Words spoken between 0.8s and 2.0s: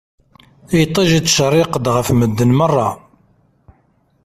Iṭij ittcerriq-d